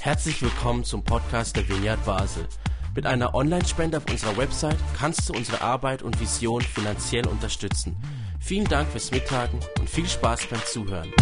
[0.00, 2.46] Herzlich willkommen zum Podcast der Vineyard Basel.
[2.94, 7.96] Mit einer Online-Spende auf unserer Website kannst du unsere Arbeit und Vision finanziell unterstützen.
[8.40, 11.12] Vielen Dank fürs Mittagen und viel Spaß beim Zuhören.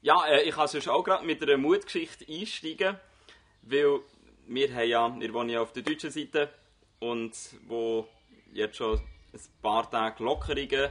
[0.00, 2.96] Ja, äh, ich kann sonst auch gerade mit einer Mutgeschichte einsteigen,
[3.62, 4.00] weil
[4.48, 6.50] wir haben ja, wir wohnen ja auf der deutschen Seite
[6.98, 7.32] und
[7.68, 8.08] wo
[8.52, 8.98] jetzt schon
[9.32, 10.90] ein paar Tage Lockerungen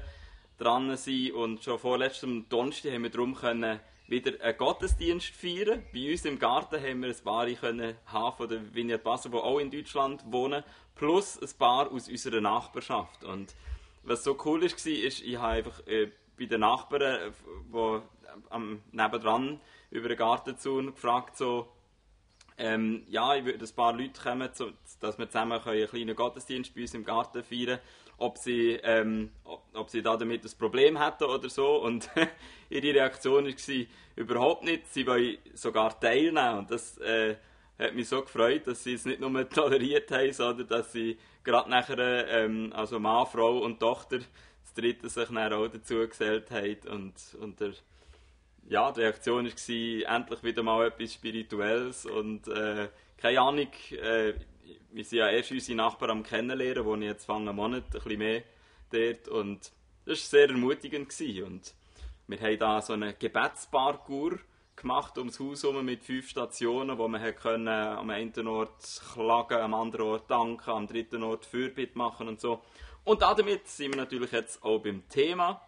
[0.57, 3.79] dran sind und schon vorletztem Donnerstag haben wir darum können
[4.11, 5.83] wieder einen Gottesdienst feiern.
[5.93, 9.57] Bei uns im Garten haben wir ein paar können haben von Vineyard Basel, die auch
[9.57, 10.63] in Deutschland wohnen,
[10.95, 13.23] plus ein paar aus unserer Nachbarschaft.
[13.23, 13.55] Und
[14.03, 17.33] was so cool ist, war, ist, ich habe einfach äh, bei den Nachbarn,
[17.73, 18.01] die
[18.49, 21.71] am nebendran über den Gartenzaun gefragt, so,
[22.57, 26.75] ähm, ja, ich würde ein paar Leute kommen, so, dass wir zusammen einen kleinen Gottesdienst
[26.75, 27.79] bei uns im Garten feiern
[28.21, 29.31] ob sie, ähm,
[29.73, 31.81] ob sie da damit ein Problem hätten oder so.
[31.81, 32.09] Und
[32.69, 33.85] ihre Reaktion war
[34.15, 34.87] überhaupt nicht.
[34.93, 36.59] Sie wollen sogar teilnehmen.
[36.59, 37.35] Und das äh,
[37.79, 41.69] hat mich so gefreut, dass sie es nicht nur toleriert haben, sondern dass sie gerade
[41.69, 46.77] nachher, ähm, also Mann, Frau und Tochter, das dritte sich dann auch dazu gesellt haben.
[46.89, 47.73] Und, und der
[48.69, 54.33] ja, die Reaktion war endlich wieder mal etwas Spirituelles und äh, keine Ahnung, äh,
[54.91, 58.17] wir sind ja erst unsere Nachbarn am Kennenlernen, wo ich jetzt fange Monat, ein bisschen
[58.17, 58.43] mehr
[58.91, 59.71] dort und
[60.05, 61.43] das war sehr ermutigend gewesen.
[61.43, 61.73] und
[62.27, 64.39] wir haben da so eine Gebetsparcours
[64.75, 69.73] gemacht ums Haus herum mit fünf Stationen, wo man können, am einen Ort klagen, am
[69.73, 72.61] anderen Ort danken, am dritten Ort Fürbitte machen und so.
[73.03, 75.61] Und damit sind wir natürlich jetzt auch beim Thema,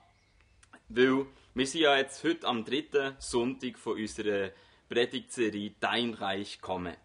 [0.89, 4.51] weil wir sind ja jetzt heute am dritten Sonntag von unserer
[4.89, 6.95] Predigtserie Dein Reich komme.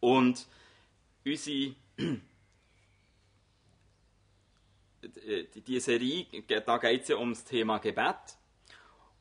[0.00, 0.46] Und
[1.24, 1.74] unsere
[5.66, 6.26] die Serie,
[6.66, 8.16] da geht es ja um das Thema Gebet.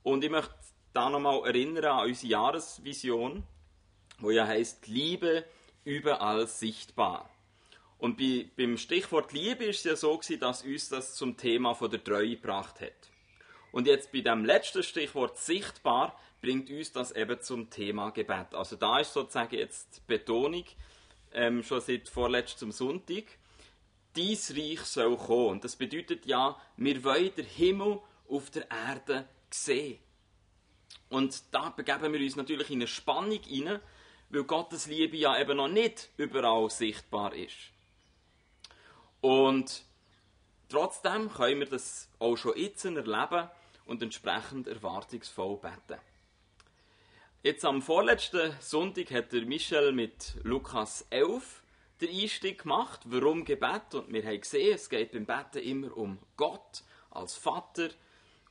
[0.04, 0.54] Und ich möchte
[0.94, 3.44] da nochmal erinnern an unsere Jahresvision,
[4.20, 5.46] wo ja heißt Liebe
[5.84, 7.30] überall sichtbar.
[7.98, 11.74] Und bei, beim Stichwort Liebe ist es ja so gewesen, dass uns das zum Thema
[11.74, 12.94] von der Treue gebracht hat.
[13.72, 18.54] Und jetzt bei dem letzten Stichwort sichtbar bringt uns das eben zum Thema Gebet.
[18.54, 20.66] Also da ist sozusagen jetzt die Betonung
[21.38, 23.24] ähm, schon seit vorletztem Sonntag.
[24.16, 25.50] Dies Reich soll kommen.
[25.52, 30.00] Und das bedeutet ja, wir wollen den Himmel auf der Erde sehen.
[31.10, 33.80] Und da begeben wir uns natürlich in eine Spannung hinein,
[34.30, 37.56] weil Gottes Liebe ja eben noch nicht überall sichtbar ist.
[39.22, 39.84] Und
[40.70, 43.50] trotzdem können wir das auch schon jetzt erleben
[43.86, 46.02] und entsprechend erwartungsvoll beten.
[47.48, 51.64] Jetzt am vorletzten Sonntag hat der Michel mit Lukas 11
[52.02, 53.94] den Einstieg gemacht, warum Gebet.
[53.94, 57.88] Und wir haben gesehen, es geht beim Beten immer um Gott als Vater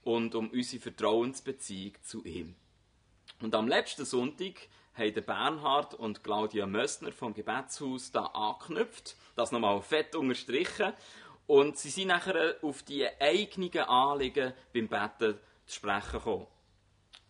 [0.02, 2.56] und um unsere Vertrauensbeziehung zu ihm.
[3.42, 4.54] Und am letzten Sonntag
[4.94, 10.94] haben Bernhard und Claudia Mössner vom Gebetshaus da angeknüpft, das nochmal fett unterstrichen
[11.46, 16.46] und sie sind nachher auf die eigenen Anliegen beim Betten zu sprechen gekommen.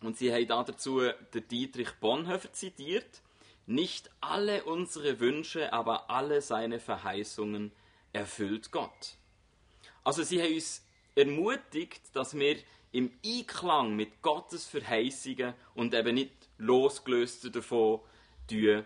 [0.01, 1.01] Und sie haben dazu
[1.33, 3.21] den Dietrich Bonhoeffer zitiert.
[3.65, 7.71] Nicht alle unsere Wünsche, aber alle seine Verheißungen
[8.13, 9.17] erfüllt Gott.
[10.03, 10.85] Also sie haben uns
[11.15, 12.57] ermutigt, dass wir
[12.91, 17.99] im Einklang mit Gottes Verheißungen und eben nicht losgelöst davon
[18.47, 18.85] tun,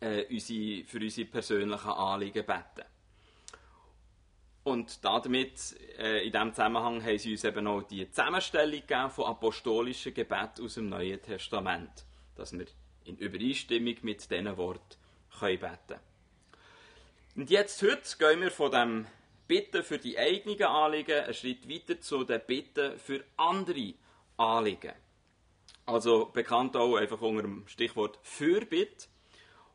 [0.00, 2.95] äh, unsere, für unsere persönlichen Anliegen beten.
[4.66, 9.26] Und damit, äh, in diesem Zusammenhang, haben sie uns eben auch die Zusammenstellung gegeben von
[9.26, 12.04] apostolischen Gebet aus dem Neuen Testament,
[12.34, 12.66] dass wir
[13.04, 14.98] in Übereinstimmung mit diesen Worten
[15.38, 16.00] können beten
[17.36, 19.06] Und jetzt, heute, gehen wir von dem
[19.46, 23.94] Bitten für die eigenen Anliegen einen Schritt weiter zu den Bitten für andere
[24.36, 24.94] Anliegen.
[25.84, 29.06] Also bekannt auch einfach unter dem Stichwort Fürbitte.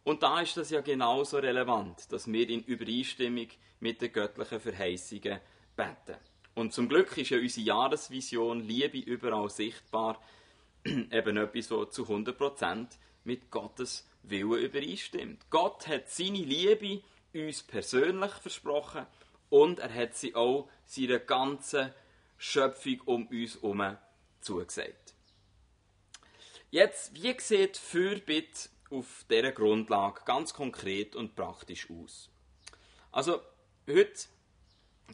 [0.04, 3.48] Und da ist das ja genauso relevant, dass wir in Übereinstimmung
[3.82, 5.40] mit den göttlichen Verheißungen
[5.76, 6.18] beten.
[6.56, 10.22] Und zum Glück ist ja unsere Jahresvision Liebe überall sichtbar,
[10.86, 12.88] eben etwas, was zu 100%
[13.24, 15.50] mit Gottes Willen übereinstimmt.
[15.50, 17.02] Gott hat seine Liebe
[17.34, 19.06] uns persönlich versprochen
[19.50, 21.94] und er hat sie auch seiner ganzen
[22.38, 23.98] Schöpfung um uns herum
[24.42, 25.16] zugesagt.
[26.70, 32.30] Jetzt, wie sieht Fürbitte auf dieser Grundlage ganz konkret und praktisch aus?
[33.12, 33.42] Also,
[33.88, 34.28] heute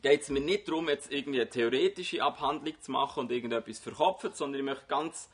[0.02, 4.32] geht es mir nicht darum, jetzt irgendwie eine theoretische Abhandlung zu machen und irgendetwas verkopfen,
[4.34, 5.30] sondern ich möchte ganz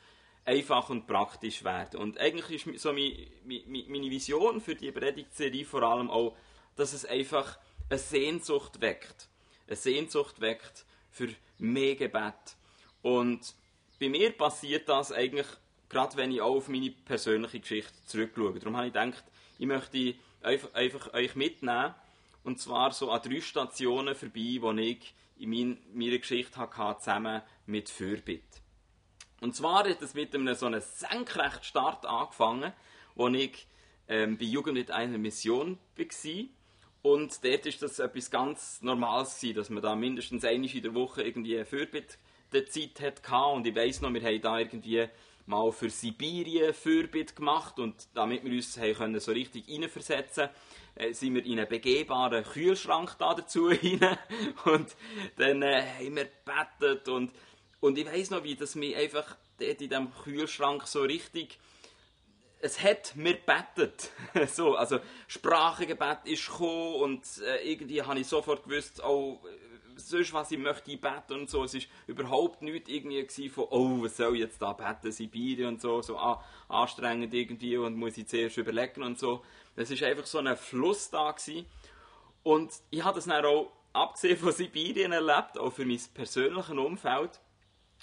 [0.45, 2.00] einfach und praktisch werden.
[2.00, 6.35] Und eigentlich ist so meine, meine Vision für die Predigtserie vor allem auch,
[6.75, 7.57] dass es einfach
[7.89, 9.30] eine Sehnsucht weckt.
[9.68, 12.56] Eine Sehnsucht weckt für mehr Gebet.
[13.01, 13.53] Und
[14.00, 15.47] bei mir passiert das eigentlich,
[15.89, 18.59] gerade wenn ich auch auf meine persönliche Geschichte zurückschaue.
[18.59, 19.24] Darum habe ich gedacht,
[19.59, 21.94] ich möchte einfach, einfach euch mitnehmen.
[22.44, 27.42] Und zwar so an drei Stationen vorbei, wo ich in mein, meiner Geschichte hatte, zusammen
[27.66, 28.60] mit Fürbitte.
[29.42, 32.72] Und zwar hat es mit einem so einem senkrechten Start angefangen,
[33.16, 33.68] wo ich
[34.07, 36.44] ähm, bei Jugend mit einer Mission war.
[37.01, 40.94] Und dort war das etwas ganz Normales, gewesen, dass man da mindestens einmal in der
[40.94, 43.38] Woche irgendwie eine Fürbitte-Zeit hatte.
[43.54, 45.07] Und ich weiss noch, wir haben da irgendwie
[45.46, 50.50] mal für Sibirien Fürbitte gemacht und damit wir uns können so richtig reinversetzen
[50.95, 54.18] äh, sind wir in einen begehbaren Kühlschrank da dazu rein
[54.66, 54.95] und
[55.38, 57.31] dann äh, haben wir gebetet und,
[57.80, 61.60] und ich weiss noch, wie das mich einfach dort in diesem Kühlschrank so richtig
[62.63, 64.10] es hat mir bettet.
[64.48, 69.42] so, also Sprachengebet ist gekommen und äh, irgendwie habe ich sofort gewusst, oh,
[69.98, 71.66] sonst was ich möchte beten und so.
[71.66, 75.81] Es ist überhaupt nicht irgendwie von, oh, was soll ich jetzt da beten, Sibirien und
[75.81, 76.18] so, so
[76.69, 79.44] anstrengend irgendwie und muss ich zuerst überlegen und so.
[79.75, 81.66] Es ist einfach so ein Fluss da gewesen.
[82.44, 87.40] Und ich habe das dann auch, abgesehen von Sibirien, erlebt, auch für mein persönliches Umfeld,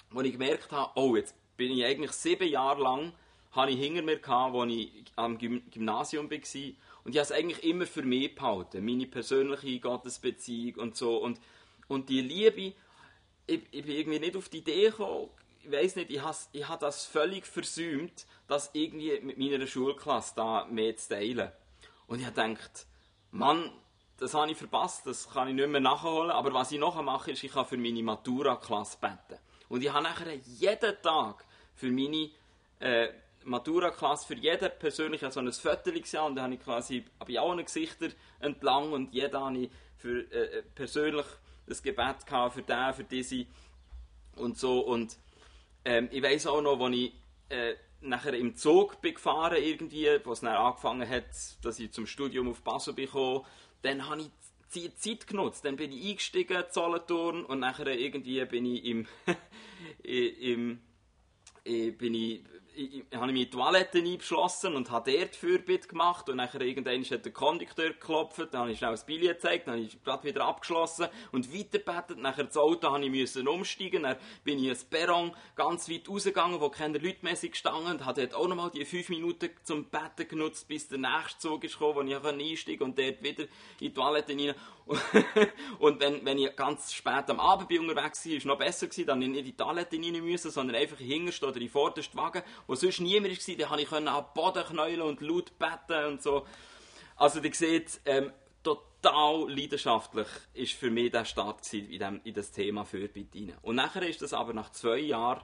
[0.09, 3.13] wo ich gemerkt habe, oh, jetzt bin ich eigentlich sieben Jahre lang
[3.51, 6.37] hatte ich hinter mir, gehabt, als ich am Gymnasium war.
[7.03, 8.85] Und ich habe es eigentlich immer für mich behalten.
[8.85, 11.17] Meine persönliche Gottesbeziehung und so.
[11.17, 11.39] Und,
[11.87, 12.73] und die Liebe,
[13.47, 15.29] ich, ich bin irgendwie nicht auf die Idee gekommen,
[15.63, 20.33] ich weiß nicht, ich habe ich hab das völlig versäumt, das irgendwie mit meiner Schulklasse
[20.35, 21.51] da mehr zu teilen.
[22.11, 22.57] Und ich habe
[23.31, 23.71] Mann,
[24.17, 26.29] das habe ich verpasst, das kann ich nicht mehr nachholen.
[26.29, 29.39] Aber was ich nachher mache, ist, ich kann für meine Matura-Klasse beten.
[29.69, 32.29] Und ich habe nachher jeden Tag für meine
[32.81, 33.13] äh,
[33.45, 37.63] Matura-Klasse für jeden persönlich so ein Foto gesehen und da habe ich quasi bei allen
[37.63, 38.11] Gesichtern
[38.41, 41.25] entlang und jeder habe ich für, äh, äh persönlich
[41.65, 43.45] das Gebet gehabt für den, für diese
[44.35, 45.17] und so und
[45.85, 47.13] ähm, ich weiß auch noch, als ich
[47.47, 51.25] äh, nachher im Zug gefahren irgendwie, wo es dann angefangen hat,
[51.63, 53.43] dass ich zum Studium auf Basel bekomme,
[53.81, 54.31] dann habe ich
[54.75, 55.65] die Zeit genutzt.
[55.65, 59.07] Dann bin ich eingestiegen in Solothurn und nachher irgendwie bin ich im,
[60.03, 60.79] im
[61.63, 62.43] bin ich
[62.75, 67.03] ich, ich, habe mich in Toilette eingeschlossen und habe dort Fürbitte gemacht und nachher irgendwann
[67.03, 70.23] hat der Kondukteur geklopft, dann habe ich schnell das Billett gezeigt, dann habe ich gerade
[70.23, 74.83] wieder abgeschlossen und weitergebetet, nachher das Auto habe ich müssen umsteigen, dann bin ich ins
[74.83, 78.85] Perron ganz weit rausgegangen, wo keine Leute mehr gestanden und habe dort auch nochmal die
[78.85, 82.97] fünf Minuten zum Betten genutzt, bis der nächste Zug ist gekommen, wo ich einsteigen und
[82.97, 84.55] dort wieder in die Toilette rein
[85.79, 88.87] und wenn, wenn ich ganz spät am Abend bin unterwegs war, war es noch besser
[88.87, 92.43] gewesen, dann nicht in die Toilette rein müssen, sondern einfach hinterst oder in vordersten Wagen,
[92.67, 96.21] wo sonst niemand war, dann konnte ich an den Boden knäulen und laut beten und
[96.21, 96.45] so.
[97.15, 98.31] Also ihr seht, ähm,
[98.63, 103.53] total leidenschaftlich ist für mich der Start in, dem, in das Thema Fürbitte.
[103.61, 105.41] Und nachher ist das aber nach zwei Jahren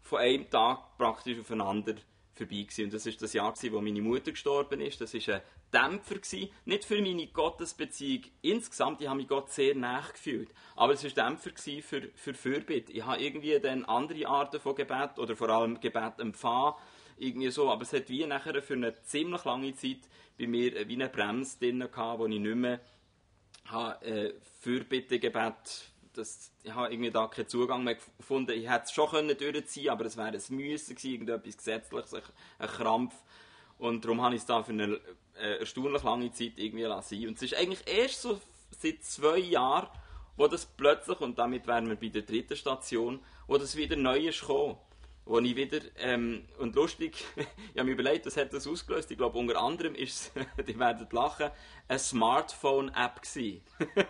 [0.00, 1.94] von einem Tag praktisch aufeinander
[2.34, 2.84] vorbei gewesen.
[2.84, 5.00] Und das ist das Jahr, gewesen, wo meine Mutter gestorben ist.
[5.00, 5.40] Das ist ein
[5.72, 6.50] Dämpfer gewesen.
[6.64, 10.50] Nicht für meine Gottesbeziehung insgesamt, ich habe mich Gott sehr nachgefühlt.
[10.76, 12.92] Aber es war Dämpfer gewesen für, für Fürbitte.
[12.92, 16.74] Ich habe irgendwie dann andere Arten von Gebet oder vor allem Gebet empfangen.
[17.18, 17.70] Irgendwie so.
[17.70, 20.00] Aber es hat wie nachher für eine ziemlich lange Zeit
[20.38, 22.80] bei mir wie eine Bremse drin gehabt, wo ich nicht mehr
[23.66, 28.52] habe, äh, Fürbittegebet das, ich habe irgendwie da keinen Zugang mehr gefunden.
[28.52, 32.22] Ich hätte es schon können durchziehen aber es wäre ein Müssen gewesen, irgendetwas Gesetzliches, ein,
[32.58, 33.14] ein Krampf.
[33.78, 35.00] Und darum habe ich es da für eine
[35.40, 37.26] äh, erstaunlich lange Zeit irgendwie lassen.
[37.26, 39.88] Und es ist eigentlich erst so seit zwei Jahren,
[40.36, 44.28] wo das plötzlich, und damit wären wir bei der dritten Station, wo das wieder neu
[44.28, 44.76] ist gekommen.
[45.24, 47.46] Wo ich wieder, ähm, und lustig, ich
[47.78, 49.10] habe mir überlegt, was hat das ausgelöst?
[49.10, 51.50] Ich glaube, unter anderem ist es, die werden lachen,
[51.86, 53.62] eine Smartphone-App gewesen.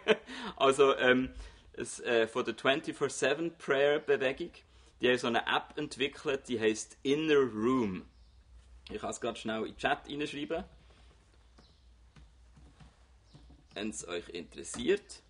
[0.57, 1.31] also, ähm,
[1.75, 4.51] es, äh, von der 24-7 Prayer Bewegung.
[5.01, 8.07] Die haben so eine App entwickelt, die heißt Inner Room.
[8.91, 10.65] Ich kann es gerade schnell in den Chat hineinschreiben.
[13.75, 15.23] Wenn es euch interessiert.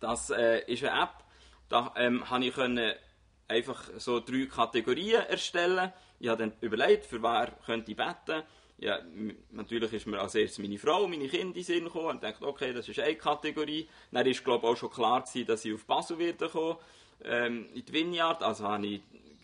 [0.00, 1.24] Das äh, ist eine App,
[1.68, 2.94] da ähm, habe ich können
[3.48, 5.92] einfach so drei Kategorien erstellen.
[6.18, 8.42] Ich habe dann überlegt, für wer könnte ich beten
[8.82, 8.98] ja,
[9.52, 12.44] natürlich ist mir als erstes meine Frau, meine Kinder in den Sinn gekommen und dachte,
[12.44, 13.88] okay, das ist eine Kategorie.
[14.10, 16.76] Dann war glaube auch schon klar gewesen, dass ich auf Basel werde kommen,
[17.24, 19.00] ähm, in die Vineyard, also habe ich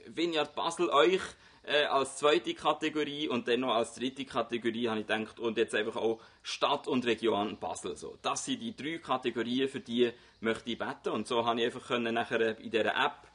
[0.07, 1.21] Vineyard Basel euch
[1.63, 5.75] äh, als zweite Kategorie und dann noch als dritte Kategorie habe ich gedacht, und jetzt
[5.75, 7.95] einfach auch Stadt und Region Basel.
[7.95, 8.19] So.
[8.23, 11.87] Das sind die drei Kategorien, für die möchte ich beten und so habe ich einfach
[11.87, 13.29] können nachher in dieser App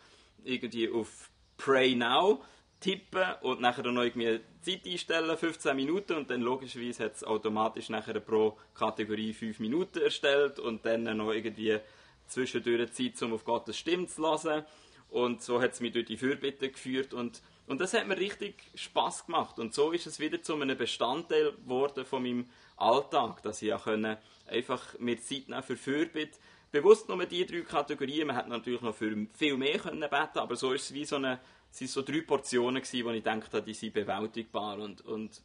[0.44, 2.44] irgendwie auf Pray Now
[2.84, 7.90] tippen und nachher noch irgendwie Zeit einstellen, 15 Minuten und dann logischerweise hat es automatisch
[7.90, 11.80] nachher pro Kategorie 5 Minuten erstellt und dann noch irgendwie
[12.28, 14.66] zwischendurch Zeit, um auf Gottes Stimme zu hören
[15.10, 18.56] Und so hat es mich durch die Fürbitte geführt und, und das hat mir richtig
[18.76, 19.60] Spaß gemacht.
[19.60, 23.78] Und so ist es wieder zu einem Bestandteil geworden von meinem Alltag, dass ich ja
[23.78, 26.38] können einfach mir Zeit nehmen für Fürbitte.
[26.72, 30.56] Bewusst nur die drei Kategorien, man hätte natürlich noch für viel mehr können beten aber
[30.56, 31.40] so ist es wie so eine,
[31.74, 35.42] es sind so drei Portionen wo ich dachte, die sind bewältigbar und, und,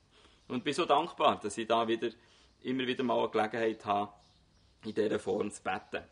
[0.49, 2.11] und bin so dankbar, dass ich da wieder,
[2.63, 4.13] immer wieder mal eine Gelegenheit habe,
[4.85, 6.05] in dieser Form zu beten.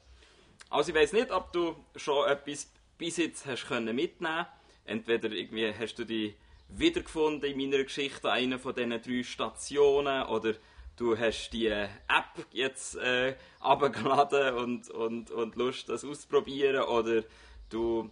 [0.70, 4.46] Also ich weiß nicht, ob du schon etwas bis jetzt hast können mitnehmen
[4.86, 6.34] Entweder irgendwie hast du dich
[6.70, 10.54] wiedergefunden in meiner Geschichte, einer von diesen drei Stationen, oder
[10.96, 17.24] du hast die App jetzt äh, abgeladen und, und, und Lust, das auszuprobieren, oder
[17.68, 18.08] du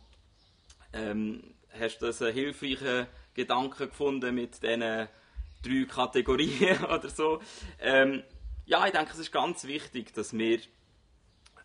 [0.93, 7.41] ähm, hast das einen hilfreichen Gedanken gefunden mit diesen drei Kategorien oder so.
[7.81, 8.23] Ähm,
[8.67, 10.61] ja, ich denke, es ist ganz wichtig, dass wir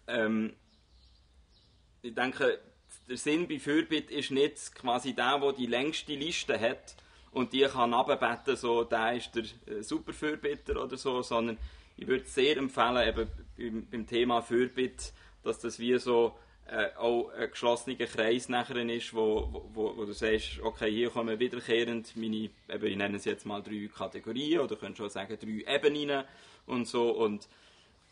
[0.07, 0.53] ähm,
[2.01, 2.59] ich denke,
[3.07, 6.95] der Sinn bei Fürbitte ist nicht quasi der, der die längste Liste hat
[7.31, 11.57] und die kann abbeten, so, der ist der äh, super Fürbitter oder so, sondern
[11.97, 15.11] ich würde sehr empfehlen, eben beim, beim Thema Fürbitte,
[15.43, 16.37] dass das wie so
[16.71, 21.39] äh, auch ein geschlossener Kreis nachher ist, wo, wo, wo du sagst, okay, hier kommen
[21.39, 25.75] wiederkehrend meine, eben, ich nenne es jetzt mal drei Kategorien oder könntest schon sagen drei
[25.75, 26.23] Ebenen
[26.65, 27.47] und so und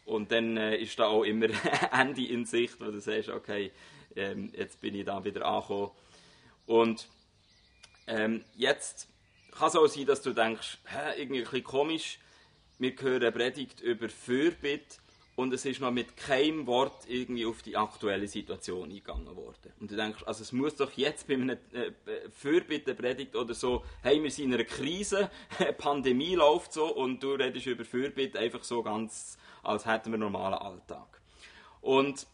[0.06, 1.48] und dann äh, ist da auch immer
[1.92, 3.72] Ende in Sicht, wo du sagst, okay,
[4.16, 5.92] ähm, jetzt bin ich da wieder angekommen.
[6.66, 7.10] Und
[8.08, 9.10] ähm, jetzt
[9.52, 12.20] kann es auch sein, dass du denkst, hä, irgendwie ein bisschen komisch,
[12.80, 14.98] wir hören Predigt über Fürbitte
[15.38, 19.72] und es ist noch mit keinem Wort irgendwie auf die aktuelle Situation eingegangen worden.
[19.80, 21.92] Und du denkst, also es muss doch jetzt bei einer äh,
[22.32, 25.30] Fürbitte-Predigt oder so, hey, wir sind in einer Krise,
[25.78, 30.24] Pandemie läuft so und du redest über Fürbitte einfach so ganz, als hätten wir einen
[30.24, 31.22] normalen Alltag.
[31.82, 32.26] Und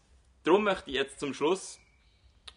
[0.42, 1.78] darum möchte ich jetzt zum Schluss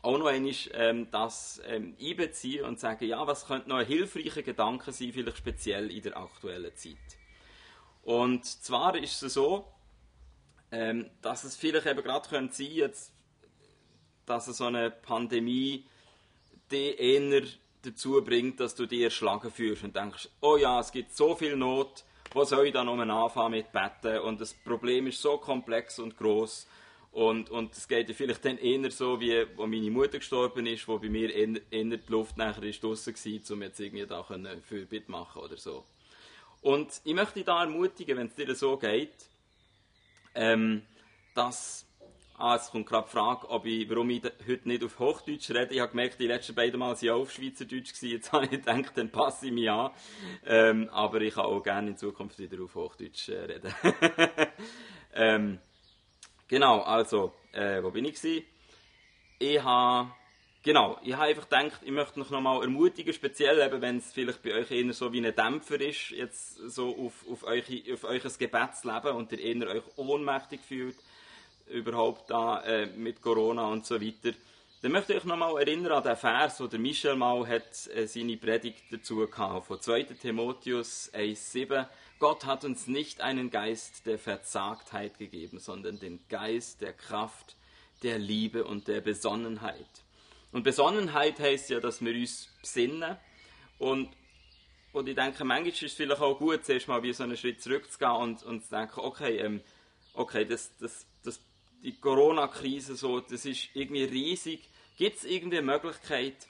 [0.02, 4.44] auch noch einmal ähm, das ähm, einbeziehen und sagen, ja, was könnte noch ein hilfreicher
[4.44, 6.96] Gedanke sein, vielleicht speziell in der aktuellen Zeit.
[8.04, 9.66] Und zwar ist es so,
[10.72, 13.14] ähm, dass es vielleicht eben gerade könnte sein, jetzt,
[14.26, 15.86] dass so eine Pandemie
[16.72, 17.44] dich eher
[17.84, 21.56] dazu bringt, dass du dich erschlagen fühlst und denkst, oh ja, es gibt so viel
[21.56, 26.00] Not, wo soll ich dann um anfangen mit Betten und das Problem ist so komplex
[26.00, 26.68] und groß
[27.12, 30.88] und, und es geht ja vielleicht dann eher so, wie wo meine Mutter gestorben ist,
[30.88, 34.24] wo bei mir eher, eher die Luft nachher ist draussen war, um jetzt irgendwie da
[34.62, 35.84] Fürbitte machen oder so.
[36.62, 39.16] Und ich möchte dich da ermutigen, wenn es dir so geht,
[40.38, 40.84] ähm,
[41.36, 41.84] dass
[42.40, 45.74] Ah, es kommt gerade die Frage, ob ich, warum ich heute nicht auf Hochdeutsch rede.
[45.74, 47.96] Ich habe gemerkt, die letzten beiden Mal waren auf Schweizerdeutsch.
[47.96, 48.10] Gewesen.
[48.12, 49.90] Jetzt habe ich gedacht, dann passe ich mich an.
[50.46, 53.74] Ähm, aber ich kann auch gerne in Zukunft wieder auf Hochdeutsch äh, reden.
[55.16, 55.60] ähm,
[56.50, 58.46] Genau, also, äh, wo bin ich gewesen?
[59.38, 60.12] Ich habe,
[60.64, 64.42] genau, ich habe einfach gedacht, ich möchte euch nochmal ermutigen, speziell eben, wenn es vielleicht
[64.44, 68.20] bei euch eher so wie ein Dämpfer ist, jetzt so auf, auf, euch, auf euer
[68.20, 70.98] Gebetsleben und ihr eher euch ohnmächtig fühlt,
[71.68, 74.36] überhaupt da äh, mit Corona und so weiter.
[74.82, 78.08] Dann möchte ich euch nochmal erinnern an den Vers, wo der Michel mal hat, äh,
[78.08, 80.04] seine Predigt dazu gehabt, von 2.
[80.04, 81.88] Timotheus 1,7
[82.20, 87.56] Gott hat uns nicht einen Geist der Verzagtheit gegeben, sondern den Geist der Kraft,
[88.02, 89.86] der Liebe und der Besonnenheit.
[90.52, 93.18] Und Besonnenheit heißt ja, dass wir uns besinnen.
[93.80, 94.10] Und,
[94.94, 97.62] und ich denke, manchmal ist es vielleicht auch gut, zuerst mal wie so einen Schritt
[97.62, 99.62] zurückzugehen und, und zu denken, okay, ähm,
[100.14, 101.40] okay das, das, das,
[101.84, 104.70] die Corona-Krise, so, das ist irgendwie riesig.
[104.98, 106.48] Gibt es irgendwie eine Möglichkeit,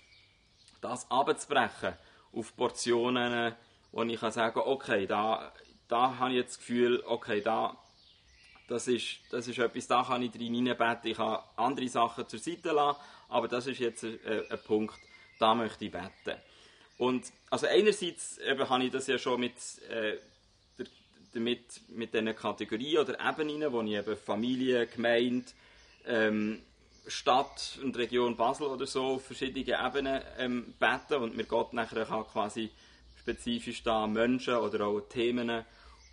[0.82, 1.94] das abzubrechen
[2.32, 3.56] auf Portionen,
[3.92, 5.52] wo ich kann sagen okay, da,
[5.88, 7.78] da habe ich jetzt das Gefühl, okay, da,
[8.68, 12.40] das ist, das ist etwas, da kann ich drin hineinbeten, ich kann andere Sachen zur
[12.40, 15.00] Seite lassen, aber das ist jetzt ein, ein Punkt,
[15.40, 16.40] da möchte ich beten.
[16.98, 19.54] Und also einerseits eben, habe ich das ja schon mit,
[19.90, 20.18] äh,
[21.34, 25.46] damit, mit diesen Kategorien oder Ebenen, wo ich eben Familie, Gemeinde,
[26.06, 26.64] ähm,
[27.08, 32.06] Stadt und Region Basel oder so auf verschiedenen Ebenen ähm, beten und mir Gott nachher
[32.06, 32.70] kann quasi
[33.16, 35.64] spezifisch da Menschen oder auch Themen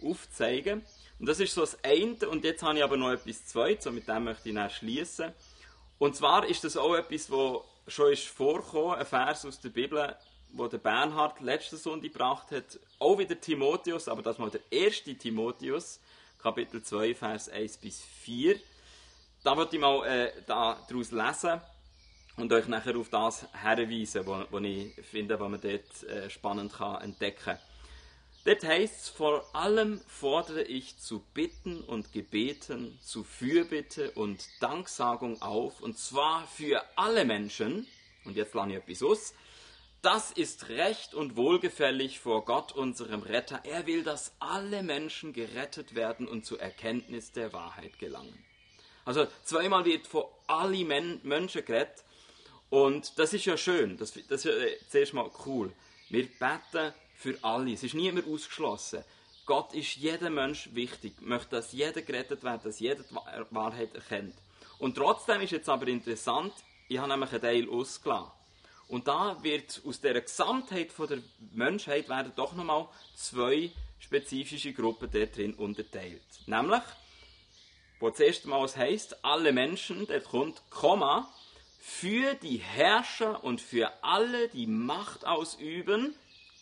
[0.02, 0.82] aufzeigen.
[1.18, 2.28] Und das ist so das eine.
[2.28, 5.32] Und jetzt habe ich aber noch etwas Zweites, und mit dem möchte ich dann schließen.
[5.98, 10.16] Und zwar ist das auch etwas, wo schon ist vorgekommen, ein Vers aus der Bibel,
[10.52, 15.14] wo der Bernhard letzte Sonntag gebracht hat, auch wieder Timotheus, aber das mal der erste
[15.14, 16.00] Timotheus,
[16.38, 18.58] Kapitel 2, Vers 1 bis 4.
[19.42, 21.60] Da würde ich mal äh, daraus lesen
[22.36, 27.02] und euch nachher auf das herweisen, was ich finde, was man dort äh, spannend kann
[27.02, 27.58] entdecken kann.
[28.44, 35.80] Dort heißt vor allem fordere ich zu Bitten und Gebeten, zu Fürbitte und Danksagung auf,
[35.80, 37.86] und zwar für alle Menschen,
[38.24, 39.34] Und jetzt lerne ich etwas aus.
[40.02, 43.62] Das ist recht und wohlgefällig vor Gott, unserem Retter.
[43.64, 48.44] Er will, dass alle Menschen gerettet werden und zur Erkenntnis der Wahrheit gelangen.
[49.06, 52.04] Also zweimal wird von allen Men Menschen geredet.
[52.68, 53.96] Und das ist ja schön.
[53.96, 55.72] Das, das ist ja äh, zuerst mal cool.
[56.10, 56.92] Wir beten
[57.24, 57.72] für alle.
[57.72, 59.02] Es ist niemand ausgeschlossen.
[59.46, 61.14] Gott ist jedem Mensch wichtig.
[61.22, 63.14] Möchte, dass jeder gerettet wird, dass jeder die
[63.50, 64.34] Wahrheit erkennt.
[64.78, 66.52] Und trotzdem ist jetzt aber interessant,
[66.86, 68.30] ich habe nämlich einen Teil ausgelassen.
[68.88, 71.18] Und da wird aus der Gesamtheit der
[71.52, 76.20] Menschheit werden doch nochmal zwei spezifische Gruppen dort drin unterteilt.
[76.44, 76.82] Nämlich,
[78.00, 81.32] wo das erste Mal es heisst, alle Menschen, der kommt, Komma,
[81.80, 86.14] für die Herrscher und für alle, die Macht ausüben,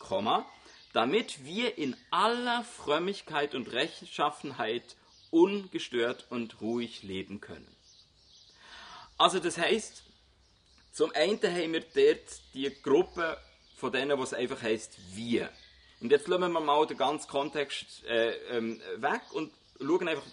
[0.02, 0.46] Komma,
[0.92, 4.96] damit wir in aller Frömmigkeit und Rechtschaffenheit
[5.30, 7.74] ungestört und ruhig leben können.
[9.16, 10.02] Also das heißt,
[10.92, 13.38] zum einen haben wir dort die Gruppe
[13.76, 15.48] von denen, wo es einfach heisst wir.
[16.00, 20.26] Und jetzt lassen wir mal den ganzen Kontext äh, ähm, weg und schauen einfach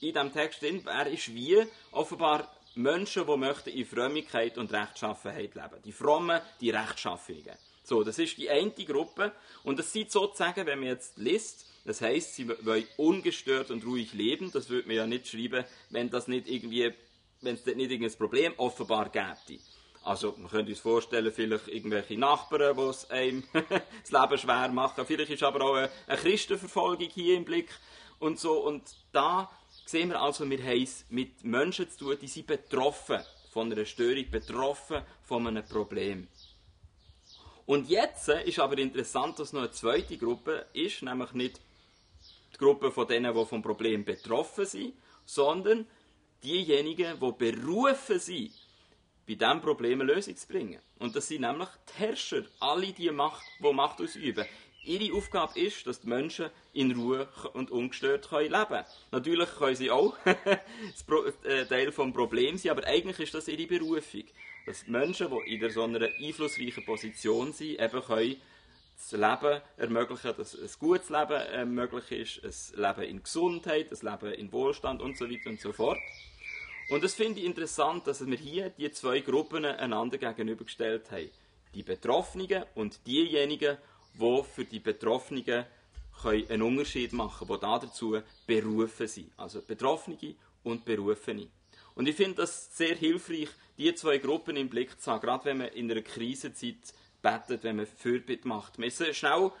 [0.00, 1.64] in diesem Text hin, wer ist wie.
[1.92, 5.82] Offenbar Menschen, die möchten in Frömmigkeit und Rechtschaffenheit leben.
[5.84, 7.56] Die Frommen, die Rechtschaffenen.
[7.82, 9.32] So, das ist die eine Gruppe.
[9.64, 14.12] Und das sieht sozusagen, wenn man jetzt liest, das heißt, sie wollen ungestört und ruhig
[14.12, 14.52] leben.
[14.52, 16.92] Das würde man ja nicht schreiben, wenn das nicht irgendwie,
[17.40, 19.60] wenn es nicht irgendein Problem offenbar gäbe.
[20.04, 25.06] Also man könnte uns vorstellen, vielleicht irgendwelche Nachbarn, die es einem das Leben schwer machen.
[25.06, 27.70] Vielleicht ist aber auch eine, Christenverfolgung hier im Blick
[28.18, 28.64] und so.
[28.64, 29.50] Und da
[29.86, 33.20] sehen wir also, wir haben es mit Menschen zu tun, die sind betroffen
[33.52, 36.26] von einer Störung, betroffen von einem Problem.
[37.66, 41.60] Und jetzt ist aber interessant, dass noch eine zweite Gruppe ist, nämlich nicht
[42.54, 45.86] die Gruppe von denen, die vom Problem betroffen sind, sondern
[46.42, 48.52] diejenigen, die berufen sind,
[49.26, 50.80] bei diesem Problem eine Lösung zu bringen.
[50.98, 54.44] Und das sind nämlich die Herrscher, alle die Macht, die Macht ausüben.
[54.84, 58.84] Ihre Aufgabe ist, dass die Menschen in Ruhe und ungestört leben können.
[59.12, 64.24] Natürlich können sie auch äh, Teil des Problems sein, aber eigentlich ist das ihre Berufung.
[64.66, 68.36] Dass Menschen, die in so einer einflussreichen Position sind, eben können
[68.96, 74.10] das Leben ermöglichen, dass ein gutes Leben äh, möglich ist, ein Leben in Gesundheit, ein
[74.10, 75.98] Leben in Wohlstand und so weiter und so fort.
[76.88, 81.30] Und das finde ich interessant, dass wir hier die zwei Gruppen einander gegenübergestellt haben.
[81.74, 83.78] Die Betroffenen und diejenigen,
[84.14, 85.64] die für die Betroffenen
[86.24, 89.32] einen Unterschied machen können, die dazu berufen sind.
[89.36, 91.48] Also Betroffene und Berufene.
[91.94, 95.58] Und ich finde das sehr hilfreich, diese zwei Gruppen im Blick zu haben, gerade wenn
[95.58, 96.76] man in einer Krisenzeit
[97.20, 98.78] betet, wenn man Fürbitte macht.
[98.78, 99.52] Man schnell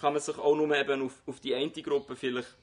[0.00, 2.54] kann man sich auch nur eben auf, auf die eine Gruppe vielleicht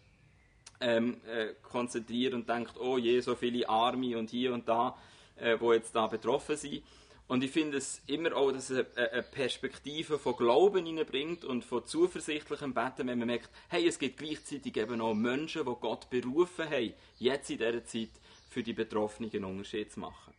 [0.79, 4.97] ähm, äh, konzentriert und denkt, oh je, so viele Arme und hier und da,
[5.35, 6.83] äh, wo jetzt da betroffen sind.
[7.27, 11.83] Und ich finde es immer auch, dass es eine Perspektive von Glauben hineinbringt und von
[11.83, 16.69] zuversichtlichem Beten, wenn man merkt, hey, es gibt gleichzeitig eben auch Menschen, die Gott berufen
[16.69, 18.09] haben, jetzt in dieser Zeit
[18.49, 20.34] für die Betroffenen einen Unterschied zu machen.